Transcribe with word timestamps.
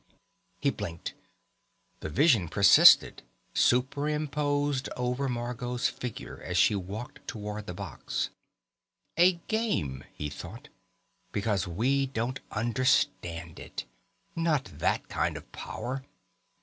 He 0.59 0.71
blinked. 0.71 1.13
The 1.99 2.09
vision 2.09 2.49
persisted, 2.49 3.21
superimposed 3.53 4.89
over 4.97 5.29
Margot's 5.29 5.89
figure 5.89 6.41
as 6.41 6.57
she 6.57 6.73
walked 6.73 7.27
toward 7.27 7.67
the 7.67 7.75
box. 7.75 8.31
A 9.15 9.33
game, 9.47 10.03
he 10.11 10.27
thought. 10.27 10.69
Because 11.31 11.67
we 11.67 12.07
don't 12.07 12.39
understand 12.51 13.59
it. 13.59 13.85
Not 14.35 14.71
that 14.79 15.07
kind 15.07 15.37
of 15.37 15.51
power. 15.51 16.03